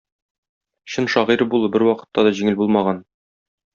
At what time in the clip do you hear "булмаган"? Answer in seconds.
2.63-3.05